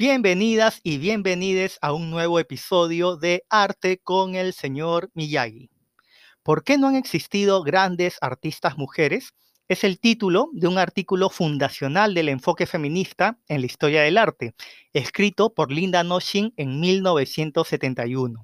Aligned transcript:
Bienvenidas 0.00 0.80
y 0.82 0.96
bienvenides 0.96 1.76
a 1.82 1.92
un 1.92 2.08
nuevo 2.10 2.38
episodio 2.38 3.18
de 3.18 3.44
Arte 3.50 4.00
con 4.02 4.34
el 4.34 4.54
señor 4.54 5.10
Miyagi. 5.12 5.68
¿Por 6.42 6.64
qué 6.64 6.78
no 6.78 6.88
han 6.88 6.96
existido 6.96 7.62
grandes 7.62 8.16
artistas 8.22 8.78
mujeres? 8.78 9.34
Es 9.68 9.84
el 9.84 10.00
título 10.00 10.48
de 10.54 10.68
un 10.68 10.78
artículo 10.78 11.28
fundacional 11.28 12.14
del 12.14 12.30
enfoque 12.30 12.64
feminista 12.64 13.38
en 13.46 13.60
la 13.60 13.66
historia 13.66 14.00
del 14.00 14.16
arte, 14.16 14.54
escrito 14.94 15.52
por 15.52 15.70
Linda 15.70 16.02
Noshin 16.02 16.54
en 16.56 16.80
1971. 16.80 18.42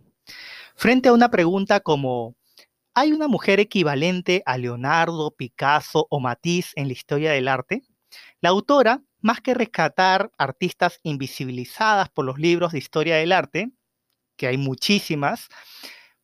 Frente 0.75 1.09
a 1.09 1.15
una 1.15 1.31
pregunta 1.31 1.81
como 1.81 2.37
¿hay 2.93 3.13
una 3.13 3.29
mujer 3.29 3.61
equivalente 3.61 4.43
a 4.45 4.59
Leonardo, 4.59 5.31
Picasso 5.31 6.07
o 6.11 6.21
Matisse 6.21 6.75
en 6.77 6.89
la 6.89 6.93
historia 6.93 7.33
del 7.33 7.49
arte? 7.49 7.81
La 8.43 8.51
autora 8.51 9.03
más 9.27 9.41
que 9.41 9.55
rescatar 9.55 10.31
artistas 10.39 11.01
invisibilizadas 11.03 12.09
por 12.11 12.25
los 12.25 12.39
libros 12.39 12.71
de 12.71 12.79
historia 12.79 13.17
del 13.17 13.33
arte, 13.33 13.73
que 14.37 14.47
hay 14.47 14.57
muchísimas, 14.57 15.49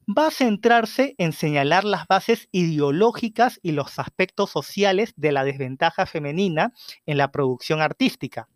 va 0.07 0.29
a 0.29 0.31
centrarse 0.31 1.17
en 1.19 1.33
señalar 1.33 1.83
las 1.83 2.07
bases 2.07 2.49
ideológicas 2.53 3.59
y 3.61 3.73
los 3.73 3.99
aspectos 3.99 4.51
sociales 4.51 5.15
de 5.17 5.33
la 5.33 5.43
desventaja 5.43 6.07
femenina 6.07 6.73
en 7.05 7.19
la 7.19 7.33
producción 7.33 7.81
artística. 7.81 8.49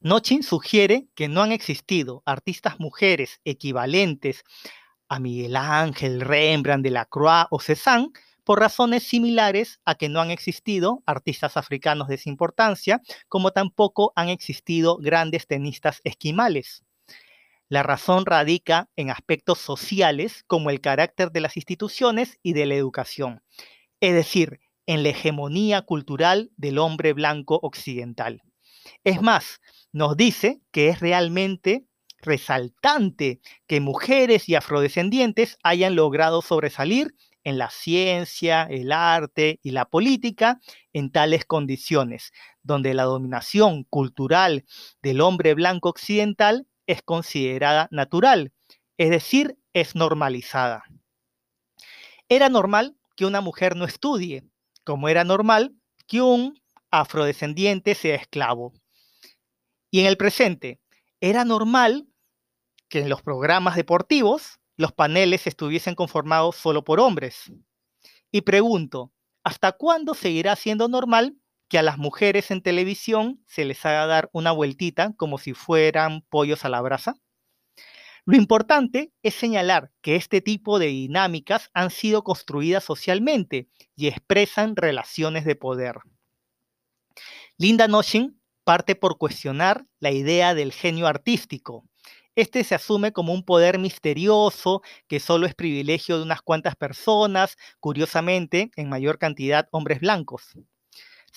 Nochin 0.00 0.42
sugiere 0.42 1.08
que 1.14 1.28
no 1.28 1.40
han 1.40 1.52
existido 1.52 2.22
artistas 2.26 2.78
mujeres 2.80 3.40
equivalentes 3.44 4.44
a 5.08 5.20
Miguel 5.20 5.56
Ángel, 5.56 6.20
Rembrandt, 6.20 6.84
Delacroix 6.84 7.46
o 7.50 7.60
Cézanne 7.60 8.10
por 8.46 8.60
razones 8.60 9.02
similares 9.02 9.80
a 9.84 9.96
que 9.96 10.08
no 10.08 10.20
han 10.20 10.30
existido 10.30 11.02
artistas 11.04 11.56
africanos 11.56 12.06
de 12.06 12.14
esa 12.14 12.30
importancia, 12.30 13.02
como 13.28 13.50
tampoco 13.50 14.12
han 14.14 14.28
existido 14.28 14.98
grandes 14.98 15.48
tenistas 15.48 16.00
esquimales. 16.04 16.84
La 17.68 17.82
razón 17.82 18.24
radica 18.24 18.88
en 18.94 19.10
aspectos 19.10 19.58
sociales 19.58 20.44
como 20.46 20.70
el 20.70 20.80
carácter 20.80 21.32
de 21.32 21.40
las 21.40 21.56
instituciones 21.56 22.38
y 22.40 22.52
de 22.52 22.66
la 22.66 22.76
educación, 22.76 23.42
es 23.98 24.14
decir, 24.14 24.60
en 24.86 25.02
la 25.02 25.08
hegemonía 25.08 25.82
cultural 25.82 26.52
del 26.56 26.78
hombre 26.78 27.14
blanco 27.14 27.58
occidental. 27.64 28.42
Es 29.02 29.22
más, 29.22 29.60
nos 29.92 30.16
dice 30.16 30.60
que 30.70 30.88
es 30.88 31.00
realmente 31.00 31.84
resaltante 32.22 33.40
que 33.66 33.80
mujeres 33.80 34.48
y 34.48 34.54
afrodescendientes 34.54 35.58
hayan 35.64 35.96
logrado 35.96 36.42
sobresalir 36.42 37.12
en 37.46 37.58
la 37.58 37.70
ciencia, 37.70 38.64
el 38.64 38.90
arte 38.90 39.60
y 39.62 39.70
la 39.70 39.84
política 39.84 40.60
en 40.92 41.12
tales 41.12 41.44
condiciones, 41.44 42.32
donde 42.64 42.92
la 42.92 43.04
dominación 43.04 43.84
cultural 43.84 44.64
del 45.00 45.20
hombre 45.20 45.54
blanco 45.54 45.88
occidental 45.88 46.66
es 46.88 47.02
considerada 47.02 47.86
natural, 47.92 48.52
es 48.98 49.10
decir, 49.10 49.56
es 49.74 49.94
normalizada. 49.94 50.82
Era 52.28 52.48
normal 52.48 52.96
que 53.14 53.26
una 53.26 53.40
mujer 53.40 53.76
no 53.76 53.84
estudie, 53.84 54.42
como 54.82 55.08
era 55.08 55.22
normal 55.22 55.72
que 56.08 56.22
un 56.22 56.60
afrodescendiente 56.90 57.94
sea 57.94 58.16
esclavo. 58.16 58.72
Y 59.92 60.00
en 60.00 60.06
el 60.06 60.16
presente, 60.16 60.80
era 61.20 61.44
normal 61.44 62.08
que 62.88 63.02
en 63.02 63.08
los 63.08 63.22
programas 63.22 63.76
deportivos 63.76 64.58
los 64.76 64.92
paneles 64.92 65.46
estuviesen 65.46 65.94
conformados 65.94 66.56
solo 66.56 66.84
por 66.84 67.00
hombres. 67.00 67.52
Y 68.30 68.42
pregunto, 68.42 69.12
¿hasta 69.44 69.72
cuándo 69.72 70.14
seguirá 70.14 70.56
siendo 70.56 70.88
normal 70.88 71.36
que 71.68 71.78
a 71.78 71.82
las 71.82 71.98
mujeres 71.98 72.50
en 72.50 72.62
televisión 72.62 73.42
se 73.46 73.64
les 73.64 73.84
haga 73.86 74.06
dar 74.06 74.30
una 74.32 74.52
vueltita 74.52 75.14
como 75.16 75.38
si 75.38 75.54
fueran 75.54 76.22
pollos 76.28 76.64
a 76.64 76.68
la 76.68 76.80
brasa? 76.80 77.16
Lo 78.24 78.36
importante 78.36 79.12
es 79.22 79.34
señalar 79.34 79.92
que 80.02 80.16
este 80.16 80.40
tipo 80.40 80.80
de 80.80 80.86
dinámicas 80.88 81.70
han 81.74 81.90
sido 81.90 82.24
construidas 82.24 82.82
socialmente 82.82 83.68
y 83.94 84.08
expresan 84.08 84.74
relaciones 84.74 85.44
de 85.44 85.54
poder. 85.54 85.98
Linda 87.56 87.86
Noshin 87.86 88.40
parte 88.64 88.96
por 88.96 89.16
cuestionar 89.16 89.86
la 90.00 90.10
idea 90.10 90.54
del 90.54 90.72
genio 90.72 91.06
artístico, 91.06 91.84
este 92.34 92.64
se 92.64 92.74
asume 92.74 93.12
como 93.12 93.32
un 93.32 93.42
poder 93.44 93.78
misterioso 93.78 94.82
que 95.08 95.20
solo 95.20 95.46
es 95.46 95.54
privilegio 95.54 96.16
de 96.18 96.24
unas 96.24 96.42
cuantas 96.42 96.76
personas, 96.76 97.56
curiosamente, 97.80 98.70
en 98.76 98.88
mayor 98.88 99.18
cantidad 99.18 99.68
hombres 99.72 100.00
blancos. 100.00 100.54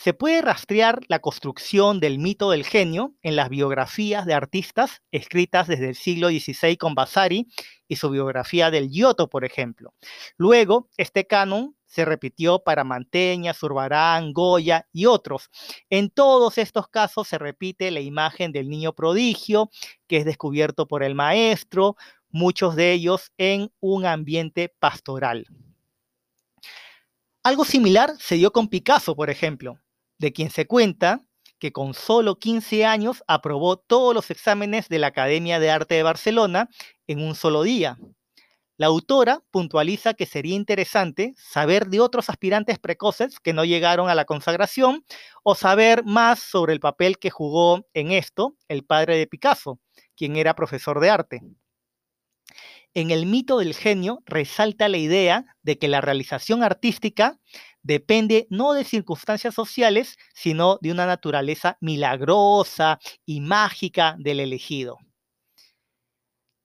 Se 0.02 0.14
puede 0.14 0.42
rastrear 0.42 1.02
la 1.10 1.20
construcción 1.20 2.00
del 2.00 2.20
mito 2.20 2.52
del 2.52 2.64
genio 2.64 3.16
en 3.22 3.36
las 3.36 3.50
biografías 3.50 4.26
de 4.26 4.34
artistas 4.34 5.02
escritas 5.12 5.68
desde 5.68 5.90
el 5.90 5.96
siglo 5.96 6.30
XVI 6.30 6.78
con 6.78 6.96
Vasari 6.96 7.48
y 7.86 7.98
su 7.98 8.09
biografía 8.09 8.72
del 8.72 8.90
Giotto, 8.90 9.28
por 9.28 9.44
ejemplo. 9.44 9.94
Luego, 10.38 10.88
este 10.96 11.28
canon 11.28 11.76
se 11.86 12.06
repitió 12.06 12.59
para 12.59 12.86
Manteña, 12.86 13.54
Zurbarán, 13.54 14.32
Goya 14.32 14.88
y 14.94 15.06
otros. 15.06 15.50
En 15.90 16.09
todos 16.09 16.58
estos 16.58 16.88
casos 16.88 17.28
se 17.28 17.38
repite 17.38 17.92
la 17.92 18.00
imagen 18.00 18.54
del 18.54 18.70
niño 18.70 18.94
prodigio 18.94 19.70
que 20.08 20.16
es 20.16 20.24
descubierto 20.24 20.88
por 20.88 21.04
el 21.04 21.14
maestro, 21.14 21.98
muchos 22.30 22.78
de 22.78 22.94
ellos 22.94 23.34
en 23.38 23.70
un 23.82 24.06
ambiente 24.06 24.74
pastoral. 24.80 25.46
Algo 27.44 27.66
similar 27.66 28.14
se 28.18 28.36
dio 28.36 28.54
con 28.54 28.70
Picasso, 28.70 29.14
por 29.14 29.30
ejemplo, 29.30 29.78
de 30.19 30.34
quien 30.34 30.52
se 30.52 30.68
cuenta 30.68 31.25
que 31.57 31.72
con 31.72 31.94
solo 31.94 32.38
15 32.38 32.85
años 32.85 33.24
aprobó 33.28 33.78
todos 33.78 34.13
los 34.13 34.30
exámenes 34.31 34.88
de 34.88 35.00
la 35.00 35.07
Academia 35.07 35.59
de 35.59 35.72
Arte 35.72 35.96
de 35.96 36.03
Barcelona 36.03 36.69
en 37.07 37.22
un 37.22 37.35
solo 37.35 37.63
día. 37.63 37.97
La 38.78 38.88
autora 38.88 39.41
puntualiza 39.52 40.13
que 40.13 40.25
sería 40.25 40.56
interesante 40.56 41.34
saber 41.38 41.88
de 41.88 42.00
otros 42.00 42.29
aspirantes 42.29 42.79
precoces 42.79 43.38
que 43.41 43.52
no 43.52 43.66
llegaron 43.66 44.09
a 44.09 44.16
la 44.16 44.24
consagración 44.24 45.03
o 45.44 45.53
saber 45.53 46.06
más 46.06 46.40
sobre 46.40 46.72
el 46.72 46.79
papel 46.79 47.19
que 47.19 47.29
jugó 47.29 47.85
en 47.94 48.12
esto 48.12 48.56
el 48.69 48.85
padre 48.85 49.18
de 49.18 49.28
Picasso, 49.28 49.81
quien 50.16 50.38
era 50.38 50.56
profesor 50.56 51.02
de 51.02 51.09
arte. 51.09 51.41
En 52.94 53.12
el 53.12 53.25
mito 53.25 53.59
del 53.59 53.75
genio 53.75 54.24
resalta 54.25 54.88
la 54.88 54.97
idea 54.97 55.46
de 55.62 55.78
que 55.78 55.90
la 55.90 56.00
realización 56.00 56.63
artística 56.63 57.38
depende 57.84 58.47
no 58.50 58.73
de 58.73 58.84
circunstancias 58.84 59.53
sociales, 59.53 60.17
sino 60.34 60.78
de 60.81 60.91
una 60.91 61.06
naturaleza 61.06 61.78
milagrosa 61.81 63.00
y 63.25 63.41
mágica 63.41 64.16
del 64.19 64.40
elegido. 64.40 64.97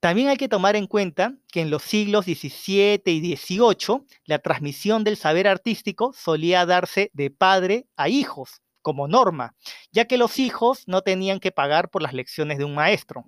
También 0.04 0.28
hay 0.28 0.36
que 0.36 0.50
tomar 0.50 0.76
en 0.76 0.86
cuenta 0.86 1.34
que 1.50 1.62
en 1.62 1.70
los 1.70 1.82
siglos 1.82 2.26
XVII 2.26 3.00
y 3.06 3.36
XVIII 3.36 4.02
la 4.26 4.38
transmisión 4.38 5.02
del 5.02 5.16
saber 5.16 5.48
artístico 5.48 6.12
solía 6.12 6.66
darse 6.66 7.10
de 7.14 7.30
padre 7.30 7.86
a 7.96 8.10
hijos, 8.10 8.60
como 8.82 9.08
norma, 9.08 9.56
ya 9.92 10.04
que 10.04 10.18
los 10.18 10.38
hijos 10.38 10.84
no 10.86 11.00
tenían 11.00 11.40
que 11.40 11.52
pagar 11.52 11.88
por 11.88 12.02
las 12.02 12.12
lecciones 12.12 12.58
de 12.58 12.64
un 12.64 12.74
maestro. 12.74 13.24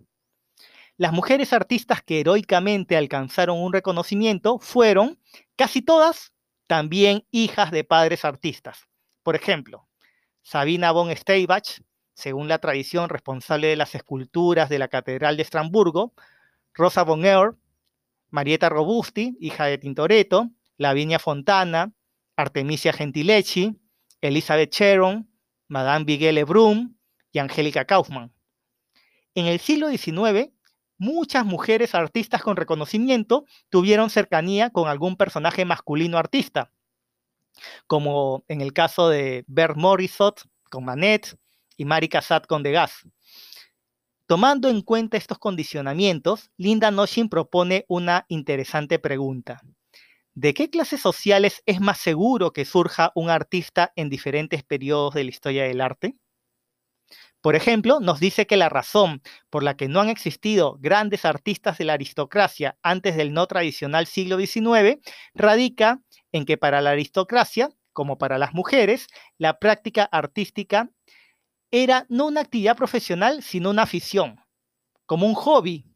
Las 0.99 1.15
mujeres 1.15 1.55
artistas 1.55 2.03
que 2.03 2.21
heroicamente 2.21 2.99
alcanzaron 2.99 3.59
un 3.59 3.73
reconocimiento 3.73 4.59
fueron, 4.59 5.19
casi 5.57 5.81
todas, 5.81 6.35
también 6.67 7.25
hijas 7.31 7.71
de 7.71 7.85
padres 7.85 8.25
artistas. 8.25 8.87
Por 9.23 9.37
ejemplo, 9.37 9.89
Sabina 10.43 10.93
von 10.93 11.15
Steibach, 11.15 11.83
según 12.15 12.49
la 12.49 12.59
tradición 12.59 13.09
responsable 13.09 13.69
de 13.69 13.77
las 13.77 13.95
esculturas 13.95 14.69
de 14.69 14.79
la 14.79 14.89
Catedral 14.89 15.37
de 15.37 15.43
Estrasburgo, 15.43 16.15
Rosa 16.73 17.03
von 17.03 17.23
Marietta 18.31 18.69
Robusti, 18.69 19.37
hija 19.41 19.67
de 19.67 19.79
Tintoretto, 19.79 20.51
Lavinia 20.77 21.19
Fontana, 21.19 21.93
Artemisia 22.37 22.93
Gentileschi, 22.93 23.79
Elizabeth 24.21 24.75
Sharon, 24.75 25.31
Madame 25.69 26.05
Bigele 26.05 26.45
Brum 26.45 26.97
y 27.33 27.39
Angélica 27.39 27.85
Kaufmann. 27.85 28.33
En 29.35 29.47
el 29.47 29.59
siglo 29.59 29.89
XIX, 29.89 30.51
muchas 30.99 31.45
mujeres 31.45 31.95
artistas 31.95 32.43
con 32.43 32.57
reconocimiento 32.57 33.45
tuvieron 33.69 34.11
cercanía 34.11 34.71
con 34.71 34.89
algún 34.89 35.17
personaje 35.17 35.65
masculino 35.65 36.19
artista, 36.19 36.71
como 37.87 38.45
en 38.49 38.61
el 38.61 38.73
caso 38.73 39.09
de 39.09 39.45
Bert 39.47 39.77
Morisot 39.77 40.43
con 40.71 40.85
Manet 40.85 41.39
y 41.77 41.85
Mary 41.85 42.09
Cassatt 42.09 42.47
con 42.47 42.63
Degas. 42.63 43.03
Tomando 44.27 44.69
en 44.69 44.83
cuenta 44.83 45.17
estos 45.17 45.39
condicionamientos, 45.39 46.51
Linda 46.57 46.91
Noshin 46.91 47.29
propone 47.29 47.85
una 47.89 48.27
interesante 48.29 48.99
pregunta. 48.99 49.63
¿De 50.35 50.53
qué 50.53 50.69
clases 50.69 51.01
sociales 51.01 51.63
es 51.65 51.81
más 51.81 51.99
seguro 51.99 52.53
que 52.53 52.65
surja 52.65 53.13
un 53.15 53.31
artista 53.31 53.93
en 53.97 54.11
diferentes 54.11 54.65
periodos 54.65 55.15
de 55.15 55.25
la 55.25 55.31
historia 55.31 55.65
del 55.65 55.81
arte? 55.81 56.17
Por 57.47 57.55
ejemplo, 57.55 58.01
nos 58.01 58.19
dice 58.19 58.49
que 58.49 58.57
la 58.57 58.69
razón 58.69 59.23
por 59.51 59.63
la 59.63 59.77
que 59.77 59.87
no 59.87 60.01
han 60.01 60.09
existido 60.09 60.79
grandes 60.81 61.25
artistas 61.25 61.79
de 61.79 61.85
la 61.85 61.93
aristocracia 61.93 62.77
antes 62.83 63.17
del 63.17 63.33
no 63.33 63.47
tradicional 63.47 64.09
siglo 64.09 64.37
XIX 64.37 64.99
radica 65.33 66.03
en 66.33 66.45
que 66.45 66.59
para 66.59 66.81
la 66.81 66.91
aristocracia, 66.91 67.69
como 67.93 68.19
para 68.19 68.39
las 68.39 68.53
mujeres, 68.53 69.07
la 69.39 69.61
práctica 69.61 70.09
artística 70.11 70.91
era 71.71 72.05
no 72.09 72.27
una 72.27 72.41
actividad 72.41 72.77
profesional, 72.77 73.45
sino 73.45 73.71
una 73.71 73.83
afición, 73.83 74.41
como 75.07 75.25
un 75.25 75.35
hobby. 75.35 75.87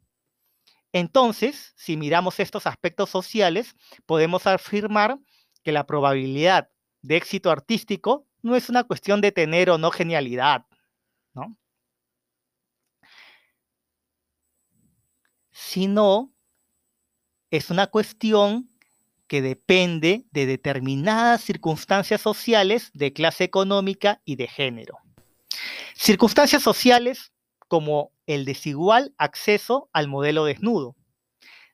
Entonces, 0.93 1.73
si 1.75 1.97
miramos 1.97 2.39
estos 2.39 2.69
aspectos 2.69 3.11
sociales, 3.11 3.75
podemos 4.07 4.47
afirmar 4.47 5.19
que 5.65 5.73
la 5.73 5.85
probabilidad 5.85 6.71
de 7.03 7.17
éxito 7.17 7.51
artístico 7.51 8.29
no 8.41 8.55
es 8.55 8.69
una 8.69 8.85
cuestión 8.85 9.21
de 9.21 9.33
tener 9.33 9.69
o 9.71 9.79
no 9.79 9.91
genialidad, 9.91 10.65
¿no? 11.35 11.57
Sino 15.51 16.33
es 17.51 17.71
una 17.71 17.89
cuestión 17.89 18.69
que 19.27 19.43
depende 19.43 20.27
de 20.33 20.47
determinadas 20.47 21.43
circunstancias 21.43 22.21
sociales 22.21 22.91
de 22.95 23.13
clase 23.13 23.45
económica 23.45 24.21
y 24.25 24.35
de 24.37 24.49
género. 24.49 24.99
Circunstancias 25.95 26.63
sociales 26.63 27.33
como 27.69 28.11
el 28.27 28.45
desigual 28.45 29.15
acceso 29.19 29.89
al 29.93 30.09
modelo 30.09 30.45
desnudo. 30.45 30.97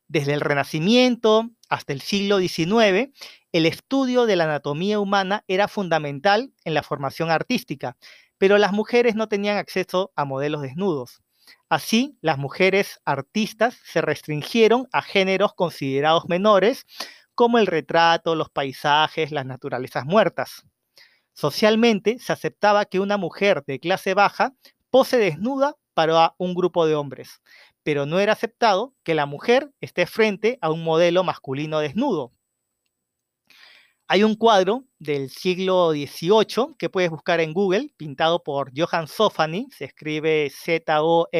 Desde 0.08 0.34
el 0.34 0.42
Renacimiento 0.42 1.48
hasta 1.70 1.94
el 1.94 2.02
siglo 2.02 2.38
XIX, 2.38 3.10
el 3.52 3.64
estudio 3.64 4.26
de 4.26 4.36
la 4.36 4.44
anatomía 4.44 5.00
humana 5.00 5.42
era 5.48 5.66
fundamental 5.66 6.52
en 6.64 6.74
la 6.74 6.82
formación 6.82 7.30
artística, 7.30 7.96
pero 8.38 8.58
las 8.58 8.72
mujeres 8.72 9.14
no 9.14 9.28
tenían 9.28 9.56
acceso 9.56 10.12
a 10.16 10.24
modelos 10.24 10.62
desnudos. 10.62 11.22
Así, 11.68 12.16
las 12.20 12.38
mujeres 12.38 13.00
artistas 13.04 13.78
se 13.84 14.00
restringieron 14.00 14.88
a 14.92 15.02
géneros 15.02 15.54
considerados 15.54 16.28
menores, 16.28 16.84
como 17.34 17.58
el 17.58 17.66
retrato, 17.66 18.34
los 18.34 18.50
paisajes, 18.50 19.32
las 19.32 19.46
naturalezas 19.46 20.04
muertas. 20.04 20.62
Socialmente 21.34 22.18
se 22.18 22.32
aceptaba 22.32 22.86
que 22.86 23.00
una 23.00 23.16
mujer 23.18 23.62
de 23.66 23.78
clase 23.78 24.14
baja 24.14 24.54
pose 24.90 25.18
desnuda 25.18 25.74
para 25.94 26.34
un 26.38 26.54
grupo 26.54 26.86
de 26.86 26.94
hombres, 26.94 27.40
pero 27.82 28.06
no 28.06 28.20
era 28.20 28.32
aceptado 28.32 28.94
que 29.02 29.14
la 29.14 29.26
mujer 29.26 29.70
esté 29.80 30.06
frente 30.06 30.58
a 30.60 30.70
un 30.70 30.82
modelo 30.82 31.24
masculino 31.24 31.80
desnudo. 31.80 32.32
Hay 34.08 34.22
un 34.22 34.36
cuadro 34.36 34.84
del 35.00 35.30
siglo 35.30 35.90
XVIII 35.90 36.76
que 36.78 36.88
puedes 36.88 37.10
buscar 37.10 37.40
en 37.40 37.52
Google, 37.52 37.92
pintado 37.96 38.44
por 38.44 38.70
Johann 38.76 39.08
Sofany, 39.08 39.66
se 39.76 39.86
escribe 39.86 40.48
Z-O-F-F-A-N-Y, 40.48 41.32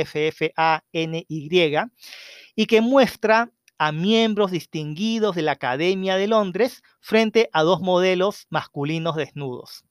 y 2.57 2.67
que 2.67 2.81
muestra 2.81 3.53
a 3.79 3.93
miembros 3.93 4.51
distinguidos 4.51 5.37
de 5.37 5.43
la 5.43 5.53
Academia 5.53 6.17
de 6.17 6.27
Londres 6.27 6.83
frente 7.01 7.49
a 7.53 7.63
dos 7.63 7.83
modelos 7.83 8.49
masculinos 8.51 9.15
desnudos. 9.15 9.85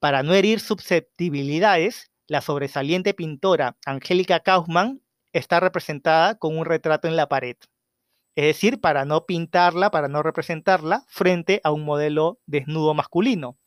Para 0.00 0.24
no 0.24 0.34
herir 0.34 0.58
susceptibilidades, 0.58 2.10
la 2.26 2.40
sobresaliente 2.40 3.14
pintora 3.14 3.76
Angélica 3.86 4.40
Kaufmann 4.40 5.00
está 5.32 5.60
representada 5.60 6.36
con 6.36 6.58
un 6.58 6.64
retrato 6.64 7.06
en 7.06 7.14
la 7.14 7.28
pared 7.28 7.56
es 8.40 8.46
decir, 8.46 8.80
para 8.80 9.04
no 9.04 9.26
pintarla, 9.26 9.90
para 9.90 10.08
no 10.08 10.22
representarla 10.22 11.04
frente 11.08 11.60
a 11.62 11.72
un 11.72 11.84
modelo 11.84 12.40
desnudo 12.46 12.94
masculino. 12.94 13.58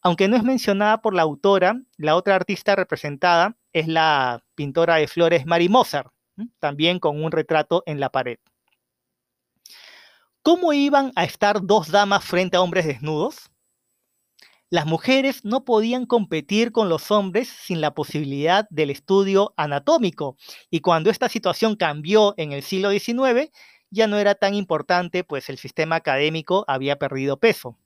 Aunque 0.00 0.28
no 0.28 0.36
es 0.36 0.44
mencionada 0.44 1.00
por 1.00 1.12
la 1.12 1.22
autora, 1.22 1.80
la 1.96 2.14
otra 2.14 2.36
artista 2.36 2.76
representada 2.76 3.56
es 3.72 3.88
la 3.88 4.44
pintora 4.54 4.94
de 4.94 5.08
flores 5.08 5.44
Mary 5.44 5.68
Mozart, 5.68 6.12
también 6.60 7.00
con 7.00 7.20
un 7.20 7.32
retrato 7.32 7.82
en 7.84 7.98
la 7.98 8.10
pared. 8.10 8.38
¿Cómo 10.42 10.72
iban 10.72 11.10
a 11.16 11.24
estar 11.24 11.60
dos 11.60 11.90
damas 11.90 12.24
frente 12.24 12.56
a 12.56 12.60
hombres 12.60 12.86
desnudos? 12.86 13.50
Las 14.70 14.86
mujeres 14.86 15.44
no 15.44 15.64
podían 15.64 16.06
competir 16.06 16.70
con 16.70 16.88
los 16.88 17.10
hombres 17.10 17.48
sin 17.48 17.80
la 17.80 17.92
posibilidad 17.92 18.68
del 18.70 18.90
estudio 18.90 19.52
anatómico, 19.56 20.36
y 20.70 20.78
cuando 20.78 21.10
esta 21.10 21.28
situación 21.28 21.74
cambió 21.74 22.34
en 22.36 22.52
el 22.52 22.62
siglo 22.62 22.90
XIX, 22.90 23.50
ya 23.90 24.06
no 24.06 24.18
era 24.18 24.34
tan 24.34 24.54
importante, 24.54 25.24
pues 25.24 25.48
el 25.48 25.58
sistema 25.58 25.96
académico 25.96 26.64
había 26.68 26.98
perdido 26.98 27.38
peso. 27.38 27.78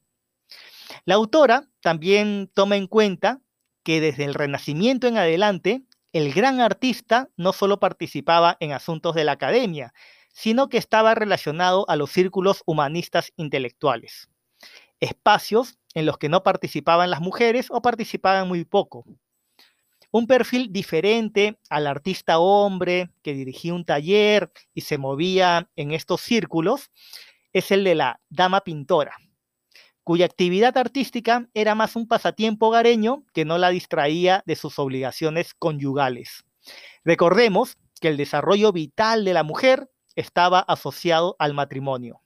La 1.05 1.15
autora 1.15 1.69
también 1.81 2.51
toma 2.55 2.77
en 2.77 2.87
cuenta 2.87 3.41
que 3.83 4.01
desde 4.01 4.25
el 4.25 4.35
Renacimiento 4.35 5.07
en 5.07 5.19
adelante, 5.19 5.83
el 6.13 6.33
gran 6.33 6.61
artista 6.61 7.29
no 7.37 7.53
solo 7.53 7.79
participaba 7.81 8.57
en 8.61 8.73
asuntos 8.73 9.15
de 9.15 9.25
la 9.25 9.33
academia, 9.33 9.93
sino 10.33 10.69
que 10.69 10.79
estaba 10.79 11.15
relacionado 11.15 11.89
a 11.89 11.97
los 11.97 12.11
círculos 12.11 12.63
humanistas 12.67 13.33
intelectuales, 13.37 14.29
espacios 15.01 15.79
en 15.95 16.07
los 16.07 16.19
que 16.19 16.29
no 16.29 16.43
participaban 16.43 17.11
las 17.11 17.21
mujeres 17.21 17.69
o 17.71 17.83
participaban 17.83 18.49
muy 18.49 18.65
poco. 18.65 19.05
Un 20.13 20.27
perfil 20.27 20.73
diferente 20.73 21.61
al 21.69 21.87
artista 21.87 22.41
hombre 22.41 23.11
que 23.23 23.33
dirigía 23.33 23.75
un 23.75 23.85
taller 23.85 24.51
y 24.75 24.81
se 24.81 24.99
movía 24.99 25.71
en 25.77 25.93
estos 25.93 26.21
círculos 26.21 26.91
es 27.53 27.71
el 27.71 27.85
de 27.85 27.95
la 27.95 28.21
dama 28.29 28.63
pintora, 28.63 29.17
cuya 30.03 30.27
actividad 30.27 30.77
artística 30.77 31.49
era 31.55 31.77
más 31.77 31.95
un 31.95 32.09
pasatiempo 32.09 32.67
hogareño 32.67 33.25
que 33.33 33.45
no 33.45 33.57
la 33.57 33.71
distraía 33.71 34.43
de 34.47 34.57
sus 34.57 34.81
obligaciones 34.81 35.55
conyugales. 35.55 36.45
Recordemos 37.05 37.79
que 38.01 38.09
el 38.09 38.17
desarrollo 38.17 38.73
vital 38.73 39.25
de 39.25 39.35
la 39.35 39.45
mujer 39.45 39.91
estaba 40.17 40.59
asociado 40.59 41.37
al 41.39 41.55
matrimonio. 41.55 42.21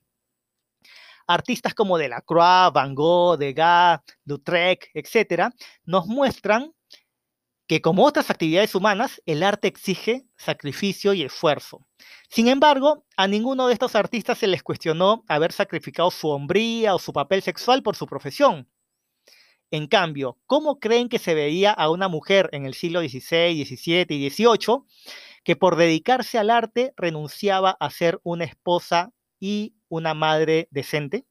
Artistas 1.26 1.74
como 1.74 1.98
Delacroix, 1.98 2.72
Van 2.72 2.94
Gogh, 2.94 3.38
Degas, 3.38 4.00
Lautrec, 4.24 4.90
etc., 4.94 5.50
nos 5.84 6.06
muestran 6.06 6.72
que 7.66 7.80
como 7.80 8.04
otras 8.04 8.30
actividades 8.30 8.74
humanas, 8.74 9.22
el 9.26 9.42
arte 9.42 9.68
exige 9.68 10.26
sacrificio 10.36 11.14
y 11.14 11.22
esfuerzo. 11.22 11.86
Sin 12.28 12.48
embargo, 12.48 13.06
a 13.16 13.26
ninguno 13.26 13.66
de 13.66 13.72
estos 13.72 13.94
artistas 13.94 14.38
se 14.38 14.46
les 14.46 14.62
cuestionó 14.62 15.24
haber 15.28 15.52
sacrificado 15.52 16.10
su 16.10 16.28
hombría 16.28 16.94
o 16.94 16.98
su 16.98 17.12
papel 17.12 17.42
sexual 17.42 17.82
por 17.82 17.96
su 17.96 18.06
profesión. 18.06 18.68
En 19.70 19.88
cambio, 19.88 20.38
¿cómo 20.46 20.78
creen 20.78 21.08
que 21.08 21.18
se 21.18 21.34
veía 21.34 21.72
a 21.72 21.90
una 21.90 22.08
mujer 22.08 22.48
en 22.52 22.66
el 22.66 22.74
siglo 22.74 23.00
XVI, 23.00 23.64
XVII 23.64 24.06
y 24.10 24.30
XVIII 24.30 24.84
que 25.42 25.56
por 25.56 25.76
dedicarse 25.76 26.38
al 26.38 26.50
arte 26.50 26.92
renunciaba 26.96 27.76
a 27.80 27.90
ser 27.90 28.20
una 28.22 28.44
esposa 28.44 29.12
y 29.40 29.74
una 29.88 30.14
madre 30.14 30.68
decente? 30.70 31.26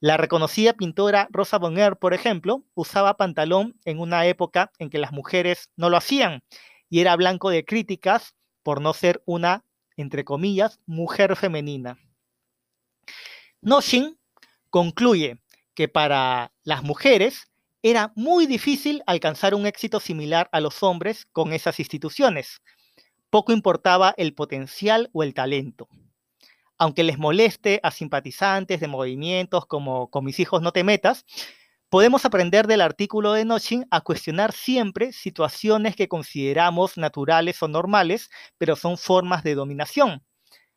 La 0.00 0.16
reconocida 0.16 0.74
pintora 0.74 1.28
Rosa 1.30 1.58
Bonheur, 1.58 1.98
por 1.98 2.14
ejemplo, 2.14 2.64
usaba 2.74 3.16
pantalón 3.16 3.78
en 3.84 4.00
una 4.00 4.26
época 4.26 4.70
en 4.78 4.90
que 4.90 4.98
las 4.98 5.12
mujeres 5.12 5.70
no 5.76 5.88
lo 5.88 5.96
hacían 5.96 6.42
y 6.90 7.00
era 7.00 7.16
blanco 7.16 7.50
de 7.50 7.64
críticas 7.64 8.34
por 8.62 8.80
no 8.80 8.92
ser 8.92 9.22
una, 9.24 9.64
entre 9.96 10.24
comillas, 10.24 10.80
mujer 10.86 11.36
femenina. 11.36 11.98
Noshin 13.60 14.18
concluye 14.68 15.40
que 15.74 15.88
para 15.88 16.52
las 16.64 16.82
mujeres 16.82 17.50
era 17.82 18.12
muy 18.14 18.46
difícil 18.46 19.02
alcanzar 19.06 19.54
un 19.54 19.66
éxito 19.66 20.00
similar 20.00 20.48
a 20.52 20.60
los 20.60 20.82
hombres 20.82 21.26
con 21.32 21.52
esas 21.52 21.78
instituciones. 21.78 22.60
Poco 23.30 23.52
importaba 23.52 24.14
el 24.16 24.34
potencial 24.34 25.10
o 25.12 25.22
el 25.22 25.34
talento 25.34 25.88
aunque 26.78 27.04
les 27.04 27.18
moleste 27.18 27.80
a 27.82 27.90
simpatizantes 27.90 28.80
de 28.80 28.88
movimientos 28.88 29.66
como 29.66 30.08
Con 30.10 30.24
mis 30.24 30.40
hijos 30.40 30.62
no 30.62 30.72
te 30.72 30.84
metas, 30.84 31.24
podemos 31.88 32.24
aprender 32.24 32.66
del 32.66 32.80
artículo 32.80 33.32
de 33.32 33.44
Nochin 33.44 33.86
a 33.90 34.00
cuestionar 34.00 34.52
siempre 34.52 35.12
situaciones 35.12 35.96
que 35.96 36.08
consideramos 36.08 36.96
naturales 36.96 37.62
o 37.62 37.68
normales, 37.68 38.30
pero 38.58 38.76
son 38.76 38.98
formas 38.98 39.44
de 39.44 39.54
dominación, 39.54 40.24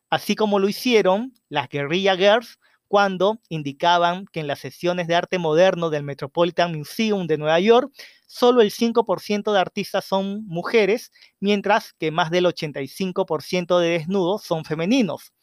así 0.09 0.35
como 0.35 0.59
lo 0.59 0.69
hicieron 0.69 1.33
las 1.49 1.69
guerrilla 1.69 2.15
girls 2.15 2.59
cuando 2.87 3.39
indicaban 3.49 4.25
que 4.31 4.39
en 4.39 4.47
las 4.47 4.59
sesiones 4.59 5.07
de 5.07 5.15
arte 5.15 5.39
moderno 5.39 5.89
del 5.89 6.03
Metropolitan 6.03 6.73
Museum 6.77 7.27
de 7.27 7.37
Nueva 7.37 7.59
York, 7.59 7.91
solo 8.27 8.61
el 8.61 8.71
5% 8.71 9.51
de 9.51 9.59
artistas 9.59 10.05
son 10.05 10.45
mujeres, 10.45 11.11
mientras 11.39 11.93
que 11.93 12.11
más 12.11 12.31
del 12.31 12.45
85% 12.45 13.79
de 13.79 13.89
desnudos 13.89 14.43
son 14.43 14.63
femeninos 14.63 15.33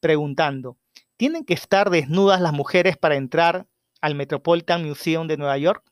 preguntando, 0.00 0.78
¿tienen 1.16 1.44
que 1.44 1.54
estar 1.54 1.90
desnudas 1.90 2.40
las 2.40 2.52
mujeres 2.52 2.96
para 2.96 3.16
entrar 3.16 3.66
al 4.00 4.14
Metropolitan 4.14 4.84
Museum 4.86 5.26
de 5.26 5.36
Nueva 5.36 5.58
York? 5.58 5.84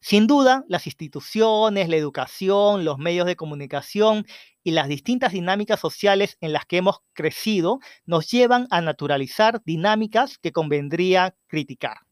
Sin 0.00 0.26
duda, 0.26 0.64
las 0.68 0.86
instituciones, 0.86 1.88
la 1.88 1.96
educación, 1.96 2.84
los 2.84 2.98
medios 2.98 3.26
de 3.26 3.36
comunicación 3.36 4.26
y 4.62 4.72
las 4.72 4.88
distintas 4.88 5.32
dinámicas 5.32 5.80
sociales 5.80 6.36
en 6.40 6.52
las 6.52 6.66
que 6.66 6.76
hemos 6.76 6.98
crecido 7.12 7.80
nos 8.04 8.30
llevan 8.30 8.68
a 8.70 8.80
naturalizar 8.80 9.62
dinámicas 9.64 10.38
que 10.38 10.52
convendría 10.52 11.34
criticar. 11.48 12.05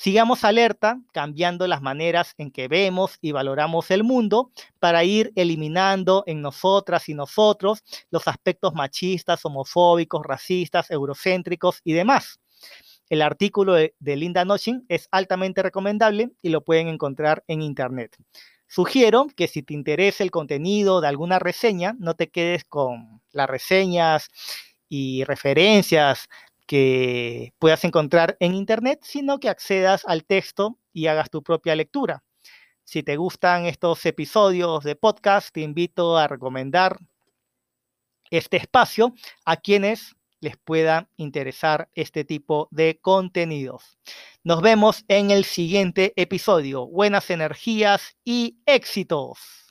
Sigamos 0.00 0.44
alerta, 0.44 0.98
cambiando 1.12 1.66
las 1.66 1.82
maneras 1.82 2.32
en 2.38 2.50
que 2.50 2.68
vemos 2.68 3.18
y 3.20 3.32
valoramos 3.32 3.90
el 3.90 4.02
mundo 4.02 4.50
para 4.78 5.04
ir 5.04 5.30
eliminando 5.36 6.24
en 6.26 6.40
nosotras 6.40 7.10
y 7.10 7.14
nosotros 7.14 7.84
los 8.10 8.26
aspectos 8.26 8.72
machistas, 8.72 9.44
homofóbicos, 9.44 10.24
racistas, 10.24 10.90
eurocéntricos 10.90 11.82
y 11.84 11.92
demás. 11.92 12.40
El 13.10 13.20
artículo 13.20 13.74
de, 13.74 13.92
Linda 14.00 14.46
Nochin 14.46 14.86
es 14.88 15.06
altamente 15.10 15.62
recomendable 15.62 16.30
y 16.40 16.48
lo 16.48 16.64
pueden 16.64 16.88
encontrar 16.88 17.44
en 17.46 17.60
internet. 17.60 18.16
Sugiero 18.66 19.26
que 19.36 19.48
si 19.48 19.62
te 19.62 19.74
interesa 19.74 20.24
el 20.24 20.30
contenido 20.30 21.02
de 21.02 21.08
alguna 21.08 21.38
reseña, 21.38 21.94
no 21.98 22.14
te 22.14 22.30
quedes 22.30 22.64
con 22.64 23.20
las 23.32 23.50
reseñas 23.50 24.30
y 24.88 25.24
referencias 25.24 26.26
que 26.70 27.52
puedas 27.58 27.82
encontrar 27.82 28.36
en 28.38 28.54
internet, 28.54 29.00
sino 29.02 29.40
que 29.40 29.48
accedas 29.48 30.04
al 30.06 30.24
texto 30.24 30.78
y 30.92 31.08
hagas 31.08 31.28
tu 31.28 31.42
propia 31.42 31.74
lectura. 31.74 32.22
Si 32.84 33.02
te 33.02 33.16
gustan 33.16 33.66
estos 33.66 34.06
episodios 34.06 34.84
de 34.84 34.94
podcast, 34.94 35.52
te 35.52 35.62
invito 35.62 36.16
a 36.16 36.28
recomendar 36.28 36.96
este 38.30 38.58
espacio 38.58 39.14
a 39.44 39.56
quienes 39.56 40.14
les 40.38 40.56
pueda 40.58 41.08
interesar 41.16 41.88
este 41.96 42.24
tipo 42.24 42.68
de 42.70 43.00
contenidos. 43.00 43.98
Nos 44.44 44.62
vemos 44.62 45.04
en 45.08 45.32
el 45.32 45.42
siguiente 45.42 46.12
episodio. 46.14 46.86
Buenas 46.86 47.30
energías 47.30 48.16
y 48.24 48.58
éxitos. 48.64 49.69